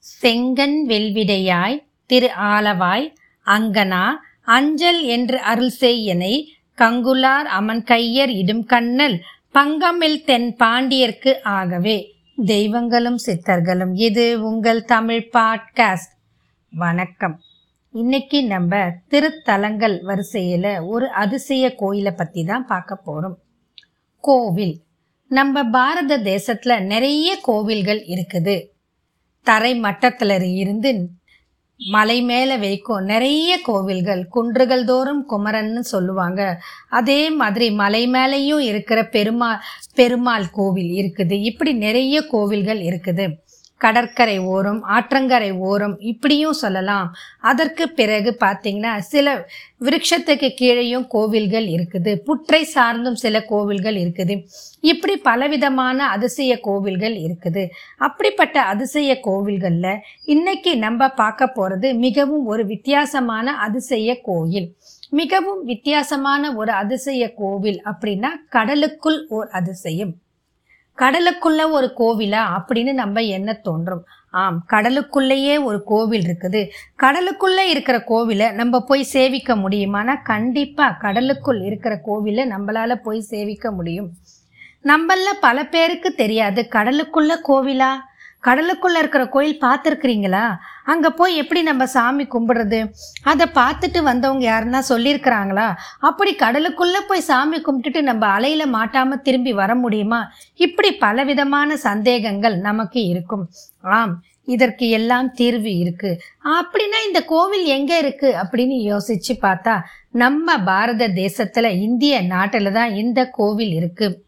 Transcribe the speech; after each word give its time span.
செங்கன் 0.00 0.84
வெல்விடையாய் 0.86 1.84
திரு 2.06 2.30
ஆலவாய் 2.38 3.14
அங்கனா 3.46 4.10
அஞ்சல் 4.42 5.02
என்று 5.02 5.38
அருள் 5.38 5.72
செய்யனை 5.80 6.44
கங்குலார் 6.76 7.48
அமன் 7.60 7.82
கையர் 7.82 8.28
இடும் 8.28 8.64
கண்ணல் 8.64 9.22
பங்கமில் 9.54 10.24
தென் 10.24 10.56
பாண்டியர்க்கு 10.56 11.42
ஆகவே. 11.42 12.12
தெய்வங்களும் 12.44 13.18
சித்தர்களும் 13.26 13.90
இது 13.94 14.42
உங்கள் 14.42 14.84
தமிழ் 14.84 15.28
பாட்காஸ்ட். 15.32 16.14
வணக்கம். 16.70 17.40
இன்னைக்கு 17.90 18.44
நம்ம 18.44 18.92
திருத்தலங்கள் 19.10 20.02
வரிசையில் 20.02 20.80
ஒரு 20.80 21.10
அதிசய 21.10 21.74
கோயிலை 21.74 22.12
பற்றி 22.12 22.44
தான் 22.44 22.66
பார்க்க 22.66 22.94
போகிறோம் 22.94 23.38
கோவில். 24.20 24.82
நம்ம 25.28 25.64
பாரத 25.64 26.18
தேசத்துல 26.18 26.80
நிறைய 26.80 27.38
கோவில்கள் 27.42 28.04
இருக்குது. 28.04 28.69
தரை 29.42 29.74
மட்டத்தில் 29.74 30.52
இருந்து 30.54 30.90
மலை 31.80 32.22
மேலே 32.22 32.56
வைக்கும் 32.56 33.04
நிறைய 33.04 33.58
கோவில்கள் 33.62 34.26
குன்றுகள் 34.28 34.84
தோறும் 34.84 35.26
குமரன்னு 35.30 35.78
சொல்லுவாங்க. 35.78 36.60
அதே 36.88 37.30
மாதிரி 37.30 37.70
மலை 37.70 38.08
மேலேயும் 38.08 38.58
இருக்கிற 38.58 39.06
பெருமாள் 39.06 39.60
பெருமாள் 39.94 40.50
கோவில் 40.50 40.92
இருக்குது. 41.00 41.32
இப்படி 41.32 41.72
நிறைய 41.72 42.22
கோவில்கள் 42.26 42.80
இருக்குது. 42.80 43.26
கடற்கரை 43.84 44.36
ஓரம் 44.54 44.80
ஆற்றங்கரை 44.96 45.50
ஓரம் 45.70 45.96
இப்படியும் 46.10 46.58
சொல்லலாம். 46.62 47.08
அதற்கு 47.50 47.84
பிறகு 47.98 48.30
பார்த்தீங்கன்னா 48.44 48.92
சில 49.12 49.26
விருட்சத்துக்கு 49.86 50.48
கீழேயும் 50.60 51.06
கோவில்கள் 51.14 51.66
இருக்குது. 51.76 52.12
புற்றை 52.28 52.62
சார்ந்தும் 52.74 53.18
சில 53.24 53.36
கோவில்கள் 53.52 53.98
இருக்குது. 54.04 54.36
இப்படி 54.92 55.16
பலவிதமான 55.28 56.08
அதிசய 56.16 56.52
கோவில்கள் 56.68 57.16
இருக்குது. 57.26 57.64
அப்படிப்பட்ட 58.08 58.56
அதிசய 58.72 59.18
கோவில்களில் 59.28 60.00
இன்னைக்கு 60.34 60.72
நம்ம 60.86 61.08
பார்க்க 61.22 61.52
போகிறது 61.58 61.88
மிகவும் 62.06 62.46
ஒரு 62.52 62.64
வித்தியாசமான 62.72 63.56
அதிசய 63.66 64.18
கோயில். 64.30 64.68
மிகவும் 65.20 65.62
வித்தியாசமான 65.70 66.52
ஒரு 66.60 66.72
அதிசய 66.82 67.22
கோவில் 67.40 67.78
அப்படின்னா 67.90 68.32
கடலுக்குள் 68.56 69.20
ஓர் 69.36 69.48
அதிசயம். 69.60 70.12
கடலுக்குள்ள 71.00 71.70
ஒரு 71.70 71.94
கோவிலா? 71.98 72.42
அப்படின்னு 72.58 72.92
நம்ம 72.92 73.20
என்ன 73.20 73.52
தோன்றும்? 73.52 74.04
ஆம் 74.30 74.64
கடலுக்குள்ளேயே 74.70 75.62
ஒரு 75.62 75.82
கோவில் 75.82 76.22
இருக்குது. 76.22 76.68
கடலுக்குள்ளே 76.98 77.64
இருக்கிற 77.68 77.98
கோவிலை 77.98 78.52
நம்ம 78.52 78.80
போய் 78.80 79.02
சேவிக்க 79.02 79.56
முடியுமானா 79.56 80.14
கண்டிப்பாக 80.24 80.96
கடலுக்குள் 80.98 81.60
இருக்கிற 81.60 82.00
கோவிலை 82.06 82.44
நம்மளால 82.56 82.94
போய் 82.94 83.20
சேவிக்க 83.20 83.70
முடியும். 83.70 84.10
நம்மள 84.84 85.32
பல 85.40 85.66
பேருக்கு 85.66 86.14
தெரியாது. 86.14 86.68
கடலுக்குள்ள 86.70 87.36
கோவிலா? 87.48 87.90
கடலுக்குள்ளே 88.44 88.98
இருக்கிற 88.98 89.28
கோயில் 89.28 89.58
பார்த்துருக்குறீங்களா? 89.60 90.56
அங்கே 90.84 91.08
போய் 91.08 91.36
எப்படி 91.36 91.62
நம்ம 91.62 91.86
சாமி 91.86 92.24
கும்பிட்றது? 92.24 92.92
அதை 93.22 93.46
பார்த்துட்டு 93.54 94.02
வந்தவங்க 94.02 94.44
யாருன்னா 94.50 94.80
சொல்லியிருக்கிறாங்களா? 94.88 95.74
அப்படி 96.00 96.34
கடலுக்குள்ளே 96.34 97.00
போய் 97.08 97.20
சாமி 97.20 97.60
கும்பிட்டுட்டு 97.60 98.00
நம்ம 98.00 98.26
அலையில் 98.26 98.66
மாட்டாமல் 98.66 99.20
திரும்பி 99.20 99.52
வர 99.52 99.74
முடியுமா? 99.74 100.32
இப்படி 100.54 100.92
பலவிதமான 100.92 101.76
சந்தேகங்கள் 101.76 102.58
நமக்கு 102.58 103.04
இருக்கும். 103.04 103.48
ஆம் 103.80 104.22
இதற்கு 104.44 104.88
எல்லாம் 104.88 105.32
தீர்வு 105.32 105.78
இருக்கு. 105.78 106.20
அப்படின்னா 106.44 106.98
இந்த 107.06 107.20
கோவில் 107.24 107.64
எங்க 107.64 107.98
இருக்கு? 107.98 108.34
அப்படின்னு 108.42 108.76
யோசிச்சு 108.92 109.34
பார்த்தா 109.42 109.80
நம்ம 110.10 110.56
பாரத 110.58 111.08
தேசத்துல 111.08 111.80
இந்திய 111.80 112.20
நாட்டில் 112.20 112.72
தான் 112.72 112.94
இந்த 112.94 113.26
கோவில் 113.26 113.72
இருக்கு. 113.72 114.24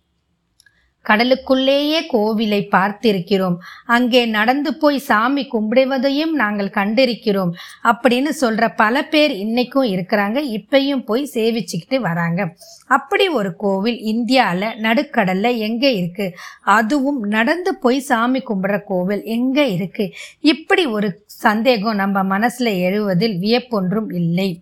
கடலுக்குள்ளேயே 1.08 2.00
கோவிலை 2.12 2.68
பார்த்திருக்கிறோம். 2.70 3.56
அங்கே 3.86 4.26
நடந்து 4.26 4.74
போய் 4.74 4.98
சாமி 4.98 5.48
கும்பிடுவதையும் 5.52 6.30
நாங்கள் 6.30 6.68
கண்டிருக்கிறோம். 6.68 7.50
அப்படின்னு 7.84 8.30
சொல்ற 8.40 8.72
பல 8.76 9.04
பேர் 9.04 9.30
இன்னைக்கும் 9.30 9.88
இருக்கிறாங்க. 9.94 10.36
இப்பையும் 10.36 11.04
போய் 11.04 11.30
சேவிச்சுக்கிட்டு 11.34 11.96
வராங்க. 11.96 12.54
அப்படி 12.86 13.28
ஒரு 13.28 13.56
கோவில் 13.56 13.98
இந்தியாவில் 13.98 14.68
நடுக்கடல்ல 14.68 15.56
எங்க 15.56 15.90
இருக்கு? 15.90 16.34
அதுவும் 16.60 17.20
நடந்து 17.20 17.76
போய் 17.76 18.00
சாமி 18.00 18.40
கும்பிடுற 18.40 18.80
கோவில் 18.86 19.22
எங்க 19.24 19.64
இருக்கு? 19.64 20.12
இப்படி 20.40 20.86
ஒரு 20.86 21.22
சந்தேகம் 21.26 21.94
நம்ம 21.94 22.38
மனசுல 22.38 22.78
எழுவதில் 22.78 23.38
வியப்பொன்றும் 23.40 24.14
இல்லை. 24.14 24.60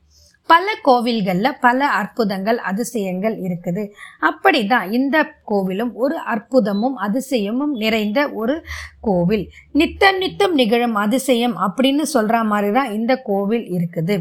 பல 0.50 0.66
கோவில்களில் 0.87 1.59
பல 1.65 1.88
அற்புதங்கள் 2.00 2.59
அதிசயங்கள் 2.71 3.37
இருக்குது. 3.47 3.83
அப்படிதான் 4.28 4.87
இந்த 4.99 5.16
கோவிலும் 5.50 5.93
ஒரு 6.05 6.16
அற்புதமும் 6.33 6.97
அதிசயமும் 7.06 7.75
நிறைந்த 7.83 8.21
ஒரு 8.43 8.56
கோவில். 9.09 9.44
நித்தம் 9.81 10.21
நித்தம் 10.22 10.55
நிகழும் 10.60 10.97
அதிசயம் 11.05 11.56
அப்படின்னு 11.66 12.06
சொல்கிற 12.15 12.39
மாதிரி 12.53 12.71
தான் 12.78 12.94
இந்த 12.99 13.15
கோவில் 13.31 13.66
இருக்குது. 13.78 14.16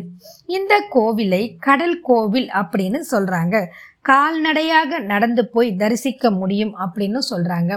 இந்த 0.58 0.74
கோவிலை 0.96 1.44
கடல் 1.68 1.98
கோவில் 2.10 2.50
அப்படின்னு 2.62 3.02
சொல்கிறாங்க 3.14 3.56
கால்நடையாக 4.10 5.00
நடந்து 5.12 5.44
போய் 5.56 5.70
தரிசிக்க 5.82 6.32
முடியும் 6.32 6.74
அப்படின்னு 6.84 7.22
சொல்றாங்க. 7.32 7.72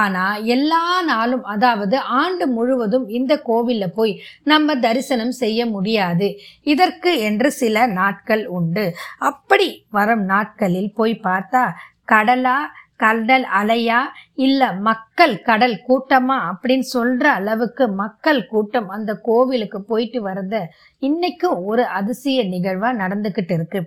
ஆனா 0.00 0.24
எல்லா 0.54 0.82
நாளும் 1.02 1.44
அதாவது 1.54 1.98
ஆண்டு 2.20 2.46
முழுவதும் 2.48 3.06
இந்த 3.18 3.34
கோவில்ல 3.48 3.86
போய் 3.98 4.14
நம்ம 4.44 4.76
தரிசனம் 4.86 5.34
செய்ய 5.42 5.66
முடியாது. 5.66 6.28
இதற்கு 6.74 7.12
என்று 7.20 7.50
சில 7.60 7.86
நாட்கள் 7.98 8.44
உண்டு. 8.58 8.86
அப்படி 9.30 9.70
வரும் 9.90 10.26
நாட்களில் 10.34 10.92
போய் 10.94 11.22
பார்த்தா 11.28 11.64
கடலா 12.12 12.58
கடல் 13.02 13.44
அலையா 13.58 13.98
இல்ல 14.44 14.62
மக்கள் 14.86 15.34
கடல் 15.48 15.74
கூட்டமா 15.88 16.36
அப்படின்னு 16.50 16.86
சொல்ற 16.94 17.24
அளவுக்கு 17.38 17.84
மக்கள் 18.00 18.40
கூட்டம் 18.46 18.88
அந்த 18.88 19.10
கோவிலுக்கு 19.28 19.78
போயிட்டு 19.90 20.20
வரத 20.22 20.54
இன்னைக்கும் 21.02 21.58
ஒரு 21.64 21.84
அதிசய 21.98 22.38
நிகழ்வா 22.54 22.90
நடந்துகிட்டு 23.02 23.54
இருக்கு. 23.58 23.80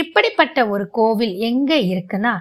இப்படிப்பட்ட 0.00 0.58
ஒரு 0.68 0.84
கோவில் 0.98 1.34
எங்க 1.48 1.72
இருக்குன்னா 1.92 2.32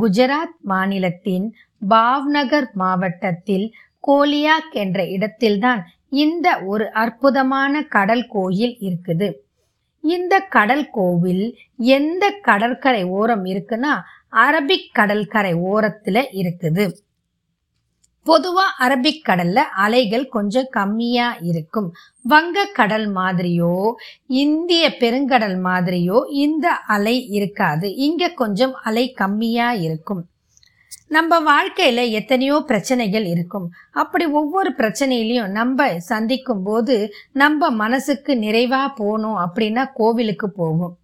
குஜராத் 0.00 0.56
மாநிலத்தின் 0.70 1.46
பாவ்நகர் 1.88 2.68
மாவட்டத்தில் 2.82 3.66
கோலியாக் 4.08 4.74
என்ற 4.82 4.98
இடத்தில்தான் 5.08 5.82
இந்த 6.24 6.48
ஒரு 6.72 6.86
அற்புதமான 7.02 7.82
கடல் 7.96 8.24
கோயில் 8.28 8.74
இருக்குது. 8.80 9.28
இந்த 10.04 10.34
கடல் 10.56 10.86
கோவில் 10.90 11.44
எந்த 11.96 12.24
கடற்கரை 12.42 13.02
ஓரம் 13.18 13.44
இருக்குன்னா 13.44 13.92
அரபிக் 14.44 14.90
கடற்கரை 14.92 15.52
ஓரத்துல 15.72 16.18
இருக்குது. 16.40 16.84
பொதுவாக 18.24 18.70
அரபிக் 18.78 19.22
கடல்ல 19.28 19.54
அலைகள் 19.54 20.28
கொஞ்சம் 20.28 20.66
கம்மியா 20.70 21.36
இருக்கும். 21.40 21.92
வங்க 22.22 22.64
கடல் 22.64 23.14
மாதிரியோ 23.14 23.92
இந்திய 24.26 24.88
பெருங்கடல் 24.98 25.56
மாதிரியோ 25.64 26.30
இந்த 26.30 26.70
அலை 26.70 27.28
இருக்காது. 27.28 27.96
இங்க 27.96 28.28
கொஞ்சம் 28.28 28.74
அலை 28.74 29.12
கம்மியா 29.12 29.72
இருக்கும். 29.72 30.24
நம்ம 31.08 31.40
வாழ்க்கையில 31.40 32.10
எத்தனையோ 32.10 32.62
பிரச்சனைகள் 32.66 33.24
இருக்கும். 33.24 33.70
அப்படி 33.92 34.26
ஒவ்வொரு 34.26 34.70
பிரச்சனையிலையும் 34.70 35.50
நம்ம 35.50 36.00
சந்திக்கும் 36.00 36.62
போது 36.62 37.12
நம்ம 37.32 37.70
மனசுக்கு 37.70 38.34
நிறைவா 38.34 38.88
போகணும் 38.96 39.36
அப்படின்னா 39.36 39.86
கோவிலுக்கு 39.94 40.50
போகும். 40.50 40.96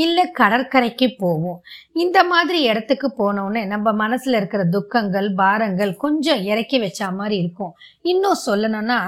இல்லை 0.00 0.24
கடற்கரைக்கு 0.30 1.06
போவோம். 1.18 1.60
இந்த 1.94 2.18
மாதிரி 2.32 2.60
இடத்துக்கு 2.62 3.08
போனோடனே 3.18 3.62
நம்ம 3.66 3.92
மனசுல 4.02 4.38
இருக்கிற 4.40 4.62
துக்கங்கள் 4.64 5.28
பாரங்கள் 5.34 5.92
கொஞ்சம் 6.04 6.42
இறக்கி 6.50 6.78
வச்ச 6.78 7.10
மாதிரி 7.10 7.36
இருக்கும். 7.42 7.72
இன்னும் 8.12 8.42
சொல்லணும்னா 8.46 9.00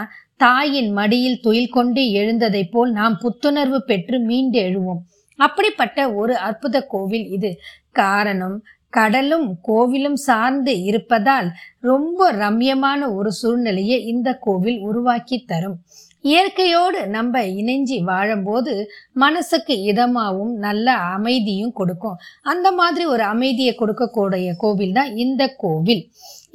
தாயின் 0.45 0.91
மடியில் 0.93 1.43
துயில் 1.43 1.75
கொண்டு 1.77 2.03
எழுந்ததை 2.21 2.63
போல் 2.71 2.93
நாம் 2.93 3.17
புத்துணர்வு 3.23 3.79
பெற்று 3.91 4.19
மீண்டு 4.29 4.61
எழுவோம். 4.69 5.03
அப்படிப்பட்ட 5.39 5.99
ஒரு 6.21 6.35
அற்புத 6.49 6.77
கோவில் 6.93 7.27
இது. 7.37 7.51
காரணம் 7.93 8.57
கடலும் 8.97 9.47
கோவிலும் 9.69 10.19
சார்ந்து 10.29 10.73
இருப்பதால் 10.91 11.49
ரொம்ப 11.91 12.31
ரம்யமான 12.43 13.01
ஒரு 13.19 13.31
சூழ்நிலையை 13.41 13.99
இந்த 14.13 14.29
கோவில் 14.47 14.81
உருவாக்கி 14.89 15.39
தரும். 15.53 15.77
இயற்கையோடு 16.25 16.99
நம்ம 17.15 17.41
இணைஞ்சி 17.61 17.97
வாழும்போது 18.11 18.75
மனசுக்கு 19.23 19.75
இதமாகவும் 19.91 20.53
நல்ல 20.67 20.95
அமைதியும் 21.17 21.73
கொடுக்கும். 21.81 22.21
அந்த 22.53 22.69
மாதிரி 22.81 23.05
ஒரு 23.15 23.25
அமைதியை 23.33 23.73
கொடுக்கக்கூடிய 23.81 24.51
கோவில் 24.63 24.95
தான் 24.99 25.11
இந்த 25.25 25.43
கோவில். 25.65 26.05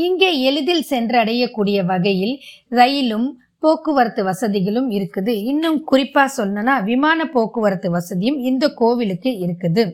இங்கே 0.05 0.29
எளிதில் 0.49 0.87
சென்றடையக்கூடிய 0.93 1.77
வகையில் 1.91 2.35
ரயிலும் 2.79 3.27
போக்குவரத்து 3.59 4.23
வசதிகளும் 4.23 4.89
இருக்குது. 4.97 5.33
இன்னும் 5.51 5.79
குறிப்பாக 5.83 6.35
சொன்னனா 6.39 6.73
விமான 6.89 7.29
போக்குவரத்து 7.35 7.89
வசதியும் 7.91 8.41
இந்த 8.49 8.65
கோவிலுக்கு 8.81 9.31
இருக்குது. 9.45 9.85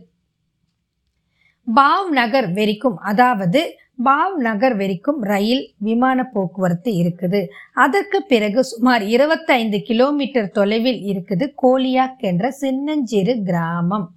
பாவ் 1.68 2.10
நகர் 2.20 2.48
வரைக்கும் 2.54 2.98
அதாவது 3.10 3.62
பாவ் 4.06 4.36
நகர் 4.48 4.76
வரைக்கும் 4.76 5.20
ரயில் 5.32 5.64
விமான 5.78 6.20
போக்குவரத்து 6.34 6.92
இருக்குது. 7.02 7.42
அதற்கு 7.84 8.20
பிறகு 8.32 8.62
சுமார் 8.64 9.04
இருபத்தைந்து 9.16 9.78
கிலோமீட்டர் 9.90 10.50
தொலைவில் 10.52 11.02
இருக்குது 11.12 11.48
கோலியாக் 11.64 12.24
என்ற 12.32 12.52
சின்னஞ்சிறு 12.62 13.36
கிராமம். 13.50 14.08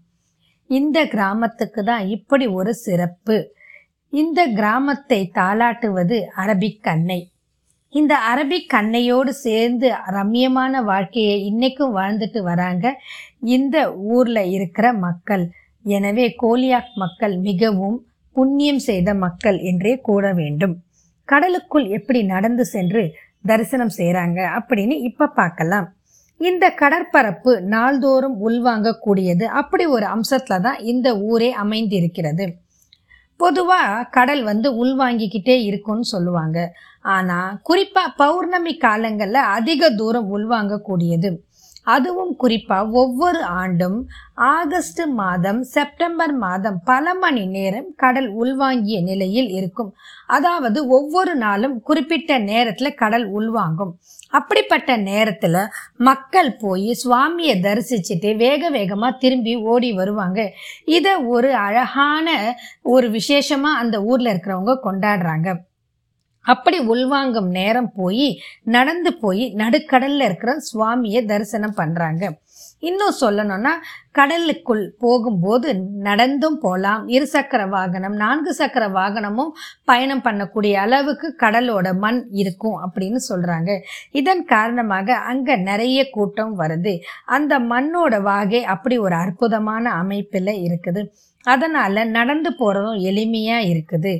இந்த 0.71 0.99
கிராமத்துக்கு 1.07 1.83
தான் 1.85 2.05
இப்படி 2.17 2.47
ஒரு 2.59 2.75
சிறப்பு. 2.85 3.37
இந்த 4.13 4.41
கிராமத்தை 4.59 5.21
தாளாட்டுவது 5.39 6.19
அரபிக் 6.45 6.89
அன்னை 6.95 7.21
இந்த 7.93 8.15
அரபிக் 8.31 8.71
கண்ணையோடு 8.73 9.33
சேர்ந்து 9.45 9.89
ரம்மியமான 10.17 10.83
வாழ்க்கையை 10.85 11.37
இன்னைக்கும் 11.51 11.95
வாழ்ந்துட்டு 11.99 12.41
வராங்க 12.43 12.87
இந்த 13.57 13.77
ஊர்ல 14.15 14.39
இருக்கிற 14.57 14.87
மக்கள். 15.07 15.45
எனவே 15.87 16.27
கோலியாக் 16.43 16.93
மக்கள் 17.03 17.35
மிகவும் 17.49 17.99
புண்ணியம் 18.37 18.83
செய்த 18.89 19.11
மக்கள் 19.15 19.59
என்றே 19.71 19.93
கூற 20.01 20.33
வேண்டும். 20.33 20.75
கடலுக்குள் 21.25 21.87
எப்படி 21.89 22.21
நடந்து 22.23 22.65
சென்று 22.65 23.03
தரிசனம் 23.47 23.93
செய்கிறாங்க 23.99 24.39
அப்படின்னு 24.59 24.95
இப்போ 25.09 25.27
பார்க்கலாம். 25.41 25.87
இந்த 26.41 26.65
கடற்பரப்பு 26.81 27.53
நாள்தோறும் 27.75 28.37
உள்வாங்கக்கூடியது. 28.49 29.45
அப்படி 29.61 29.85
ஒரு 29.87 30.07
அம்சத்தில் 30.07 30.65
தான் 30.67 30.79
இந்த 30.93 31.09
ஊரே 31.31 31.51
அமைந்திருக்கிறது. 31.63 32.47
பொதுவாக 33.41 34.05
கடல் 34.17 34.43
வந்து 34.43 34.69
உள்வாங்கிக்கிட்டே 34.83 35.57
இருக்கும்னு 35.63 36.07
சொல்லுவாங்க. 36.13 36.59
ஆனால் 37.17 37.57
குறிப்பாக 37.63 38.15
பௌர்ணமி 38.23 38.73
காலங்களில் 38.77 39.51
அதிக 39.57 39.91
தூரம் 39.91 40.29
உள்வாங்கக்கூடியது. 40.37 41.31
அதுவும் 41.95 42.33
குறிப்பாக 42.37 42.91
ஒவ்வொரு 43.03 43.43
ஆண்டும் 43.61 43.99
ஆகஸ்ட் 44.35 45.03
மாதம் 45.21 45.61
செப்டம்பர் 45.75 46.35
மாதம் 46.45 46.79
பல 46.85 47.15
மணி 47.15 47.45
நேரம் 47.47 47.89
கடல் 47.97 48.29
உள்வாங்கிய 48.43 48.99
நிலையில் 49.03 49.51
இருக்கும். 49.59 49.91
அதாவது 50.27 50.79
ஒவ்வொரு 50.89 51.35
நாளும் 51.37 51.77
குறிப்பிட்ட 51.83 52.39
நேரத்தில் 52.39 52.99
கடல் 53.03 53.27
உள்வாங்கும். 53.39 53.93
அப்படிப்பட்ட 54.31 54.97
நேரத்தில் 55.11 55.61
மக்கள் 56.09 56.51
போய் 56.57 56.91
சுவாமியை 57.03 57.55
தரிசிச்சுட்டு 57.67 58.31
வேக 58.37 58.71
வேகமாக 58.71 59.19
திரும்பி 59.19 59.55
ஓடி 59.73 59.93
வருவாங்க. 59.93 60.41
இதை 60.85 61.15
ஒரு 61.37 61.53
அழகான 61.67 62.29
ஒரு 62.97 63.09
விசேஷமாக 63.11 63.81
அந்த 63.83 63.97
ஊரில் 64.03 64.33
இருக்கிறவங்க 64.33 64.77
கொண்டாடுறாங்க. 64.89 65.49
அப்படி 66.47 66.79
உள்வாங்கும் 66.93 67.51
நேரம் 67.59 67.93
போய் 67.97 68.27
நடந்து 68.77 69.11
போய் 69.23 69.45
நடுக்கடல்ல 69.63 70.27
இருக்கிற 70.29 70.53
சுவாமியை 70.69 71.23
தரிசனம் 71.33 71.79
பண்றாங்க. 71.81 72.25
இன்னும் 72.83 73.19
சொல்லணும்னா 73.21 73.73
கடலுக்குள் 74.19 74.83
போகும்போது 75.05 75.69
நடந்தும் 76.07 76.59
போகலாம் 76.65 77.03
இருசக்கர 77.17 77.63
வாகனம் 77.75 78.17
நான்கு 78.23 78.53
சக்கர 78.59 78.85
வாகனமும் 78.97 79.53
பயணம் 79.91 80.25
பண்ணக்கூடிய 80.27 80.75
அளவுக்கு 80.85 81.29
கடலோட 81.45 81.87
மண் 82.05 82.21
இருக்கும் 82.43 82.79
அப்படின்னு 82.87 83.21
சொல்கிறாங்க 83.31 83.71
இதன் 84.21 84.43
காரணமாக 84.55 85.19
அங்கே 85.31 85.57
நிறைய 85.71 86.01
கூட்டம் 86.17 86.55
வருது. 86.63 86.95
அந்த 87.37 87.59
மண்ணோட 87.73 88.21
வாகை 88.31 88.63
அப்படி 88.75 88.99
ஒரு 89.07 89.17
அற்புதமான 89.25 89.85
அமைப்பில் 90.03 90.55
இருக்குது. 90.67 91.03
அதனால் 91.45 92.01
நடந்து 92.17 92.51
போகிறதும் 92.61 93.03
எளிமையாக 93.09 93.69
இருக்குது. 93.73 94.13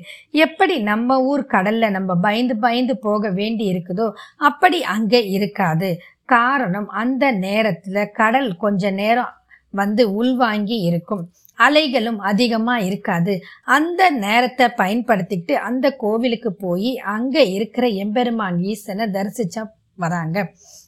எப்படி 0.45 0.75
நம்ம 0.91 1.17
ஊர் 1.31 1.43
கடலில் 1.55 1.95
நம்ம 1.97 2.15
பயந்து 2.27 2.55
பயந்து 2.65 2.95
போக 3.07 3.31
வேண்டி 3.41 3.65
இருக்குதோ 3.73 4.07
அப்படி 4.49 4.79
அங்கே 4.95 5.21
இருக்காது. 5.37 5.91
காரணம் 6.27 6.89
அந்த 7.03 7.25
நேரத்துல 7.33 8.07
கடல் 8.21 8.51
கொஞ்ச 8.57 8.91
நேரம் 8.91 9.33
வந்து 9.71 10.03
உள்வாங்கி 10.15 10.77
இருக்கும். 10.81 11.23
அலைகளும் 11.59 12.21
அதிகமாக 12.31 12.85
இருக்காது. 12.85 13.35
அந்த 13.77 14.11
நேரத்தை 14.25 14.67
பயன்படுத்திக்கிட்டு 14.77 15.55
அந்த 15.69 15.87
கோவிலுக்கு 16.03 16.51
போய் 16.65 16.91
அங்கே 17.15 17.45
இருக்கிற 17.51 17.87
எம்பெருமான் 18.05 18.59
ஈசனை 18.73 19.07
தரிசிச்சா 19.07 19.63
வராங்க. 19.95 20.39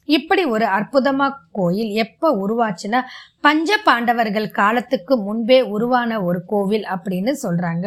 இப்படி 0.05 0.43
ஒரு 0.45 0.65
அற்புதமா 0.65 1.27
கோயில் 1.51 1.91
எப்போ 2.03 2.27
உருவாச்சுன்னா 2.43 2.99
பஞ்ச 3.41 3.77
பாண்டவர்கள் 3.83 4.49
காலத்துக்கு 4.51 5.17
முன்பே 5.17 5.59
உருவான 5.75 6.21
ஒரு 6.23 6.39
கோவில் 6.45 6.85
அப்படின்னு 6.95 7.33
சொல்றாங்க. 7.43 7.85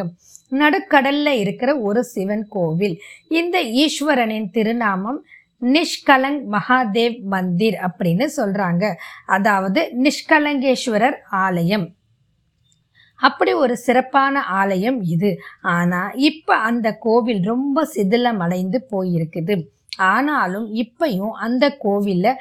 நடுக்கடல்ல 0.61 1.29
இருக்கிற 1.43 1.69
ஒரு 1.79 2.03
சிவன் 2.03 2.45
கோவில். 2.47 2.97
இந்த 3.39 3.57
ஈஸ்வரனின் 3.83 4.49
திருநாமம் 4.51 5.21
நிஷ்கலங் 5.63 6.39
மகாதேவ் 6.51 7.21
மந்திர் 7.23 7.77
அப்படின்னு 7.81 8.27
சொல்றாங்க. 8.37 8.93
அதாவது 9.25 9.91
நிஷ்கலங்கேஸ்வரர் 10.01 11.17
ஆலயம். 11.29 11.95
அப்படி 13.19 13.53
ஒரு 13.53 13.77
சிறப்பான 13.77 14.43
ஆலயம் 14.43 15.01
இது. 15.01 15.37
ஆனா 15.61 16.11
இப்ப 16.13 16.55
அந்த 16.55 16.95
கோவில் 16.95 17.43
ரொம்ப 17.43 17.87
சிதிலம் 17.95 18.37
அடைந்து 18.37 18.87
போயிருக்குது. 18.91 19.55
ஆனாலும் 19.97 20.73
இப்பையும் 20.73 21.31
அந்த 21.31 21.77
கோவில்ல 21.83 22.33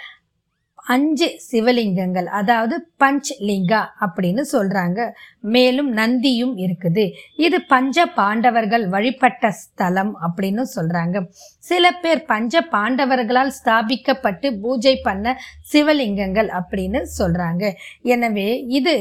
அஞ்சு 0.87 1.27
சிவலிங்கங்கள் 1.49 2.29
அதாவது 2.39 2.77
பஞ்ச் 3.03 3.31
லிங்கா 3.49 3.81
அப்படின்னு 4.05 4.43
சொல்றாங்க. 4.53 5.01
மேலும் 5.55 5.91
நந்தியும் 5.99 6.55
இருக்குது. 6.65 7.05
இது 7.37 7.59
பஞ்ச 7.73 8.07
பாண்டவர்கள் 8.19 8.85
வழிபட்ட 8.95 9.51
ஸ்தலம் 9.61 10.13
அப்படின்னு 10.27 10.65
சொல்றாங்க. 10.77 11.23
சில 11.71 11.85
பேர் 12.03 12.23
பஞ்ச 12.33 12.63
பாண்டவர்களால் 12.75 13.53
ஸ்தாபிக்கப்பட்டு 13.59 14.51
பூஜை 14.63 14.95
பண்ண 15.07 15.37
சிவலிங்கங்கள் 15.73 16.51
அப்படின்னு 16.61 17.03
சொல்றாங்க. 17.19 17.65
எனவே 18.15 18.49
இது 18.67 18.97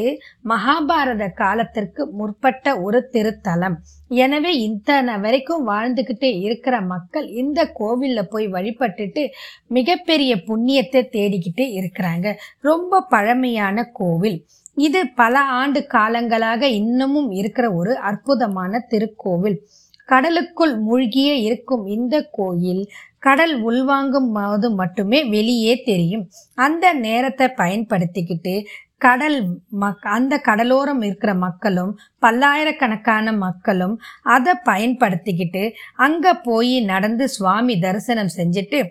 மகாபாரத 0.53 1.29
காலத்திற்கு 1.41 2.01
முற்பட்ட 2.19 2.79
ஒரு 2.81 3.01
திருத்தலம். 3.15 3.77
எனவே 4.09 4.51
இத்தனை 4.67 5.13
வரைக்கும் 5.25 5.67
வாழ்ந்துக்கிட்டு 5.67 6.29
இருக்கிற 6.47 6.75
மக்கள் 6.93 7.27
இந்த 7.41 7.59
கோவிலில் 7.79 8.29
போய் 8.33 8.47
வழிபட்டுட்டு 8.55 9.23
மிகப்பெரிய 9.67 10.31
புண்ணியத்தை 10.47 11.01
தேடிக்கிட்டு 11.15 11.65
இருக்கிறாங்க. 11.71 12.27
ரொம்ப 12.61 13.01
பழமையான 13.01 13.83
கோவில். 13.93 14.39
இது 14.75 14.99
பல 15.15 15.39
ஆண்டு 15.39 15.79
காலங்களாக 15.93 16.61
இன்னமும் 16.61 17.31
இருக்கிற 17.31 17.73
ஒரு 17.73 17.97
அற்புதமான 17.97 18.87
திருக்கோவில். 18.89 19.57
கடலுக்குள் 20.05 20.75
மூழ்கியே 20.83 21.35
இருக்கும் 21.41 21.85
இந்த 21.85 22.15
கோயில் 22.31 22.83
கடல் 23.19 23.55
உள்வாங்கும் 23.65 24.31
போது 24.33 24.71
மட்டுமே 24.71 25.23
வெளியே 25.25 25.73
தெரியும். 25.85 26.29
அந்த 26.55 26.93
நேரத்தை 26.93 27.47
பயன்படுத்திக்கிட்டு 27.47 28.65
கடல் 29.05 29.37
மக் 29.83 30.05
அந்த 30.15 30.33
கடலோரம் 30.47 31.01
இருக்கிற 31.07 31.31
மக்களும் 31.45 31.91
பல்லாயிரக்கணக்கான 32.25 33.33
மக்களும் 33.45 33.95
அதை 34.35 34.53
பயன்படுத்திக்கிட்டு 34.69 35.63
அங்கே 36.05 36.33
போய் 36.47 36.75
நடந்து 36.91 37.25
சுவாமி 37.37 37.75
தரிசனம் 37.79 38.35
செஞ்சுட்டு 38.37 38.81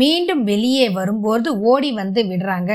மீண்டும் 0.00 0.42
வெளியே 0.44 0.86
வரும்போது 0.96 1.48
ஓடி 1.70 1.90
வந்து 1.92 2.20
விடுறாங்க. 2.22 2.72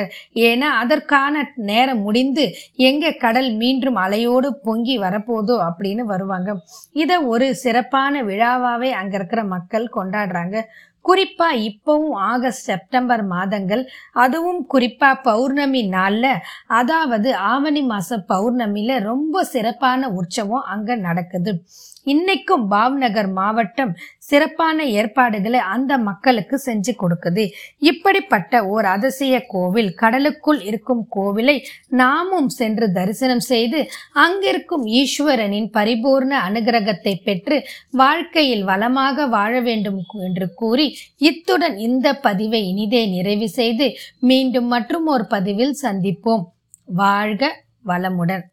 ஏன்னா 0.47 0.69
அதற்கான 0.83 1.43
நேரம் 1.69 2.01
முடிந்து 2.01 2.45
எங்கே 2.89 3.11
கடல் 3.25 3.49
மீண்டும் 3.61 3.97
அலையோடு 4.05 4.49
பொங்கி 4.67 4.95
வரப்போதோ 4.99 5.55
அப்படின்னு 5.67 6.05
வருவாங்க. 6.13 6.49
இதை 7.01 7.17
ஒரு 7.33 7.47
சிறப்பான 7.63 8.23
விழாவாகவே 8.23 8.91
அங்கே 9.01 9.17
இருக்கிற 9.21 9.43
மக்கள் 9.55 9.87
கொண்டாடுறாங்க. 9.97 10.57
குறிப்பா 11.05 11.47
இப்பவும் 11.69 12.15
ஆகஸ்ட் 12.25 12.63
செப்டம்பர் 12.63 13.23
மாதங்கள் 13.25 13.83
அதுவும் 14.13 14.61
குறிப்பா 14.73 15.09
பௌர்ணமி 15.23 15.81
நாள்ல 15.89 16.25
அதாவது 16.79 17.31
ஆவணி 17.51 17.83
மாச 17.87 18.19
பௌர்ணமியில 18.33 18.99
ரொம்ப 19.01 19.43
சிறப்பான 19.43 20.09
உற்சவம் 20.11 20.65
அங்க 20.75 20.95
நடக்குது. 21.07 21.53
இன்னைக்கும் 22.05 22.65
பாவ்நகர் 22.73 23.29
மாவட்டம் 23.37 23.93
சிறப்பான 24.27 24.77
ஏற்பாடுகளை 24.99 25.59
அந்த 25.73 25.91
மக்களுக்கு 26.07 26.55
செஞ்சு 26.65 26.93
கொடுக்குது. 27.01 27.43
இப்படிப்பட்ட 27.89 28.53
ஓர் 28.73 28.85
அதிசய 28.85 29.35
கோவில் 29.53 29.91
கடலுக்குள் 30.01 30.61
இருக்கும் 30.69 31.03
கோவிலை 31.15 31.57
நாமும் 32.01 32.49
சென்று 32.59 32.87
தரிசனம் 32.91 33.43
செய்து 33.51 33.81
அங்கிருக்கும் 34.25 34.85
ஈஸ்வரனின் 35.01 35.69
பரிபூர்ண 35.77 36.33
அனுகிரகத்தை 36.49 37.13
பெற்று 37.27 37.57
வாழ்க்கையில் 38.01 38.63
வளமாக 38.63 39.27
வாழ 39.27 39.53
வேண்டும் 39.59 39.99
என்று 40.27 40.47
கூறி 40.53 40.87
இத்துடன் 41.29 41.77
இந்த 41.87 42.07
பதிவை 42.25 42.63
இனிதே 42.71 43.03
நிறைவு 43.07 43.49
செய்து 43.49 43.87
மீண்டும் 44.19 44.67
மற்றும் 44.67 45.07
ஒரு 45.07 45.25
பதிவில் 45.27 45.77
சந்திப்போம். 45.83 46.43
வாழ்க 46.85 47.43
வளமுடன். 47.85 48.43